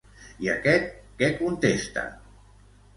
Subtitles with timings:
[0.45, 2.09] I aquest què contesta?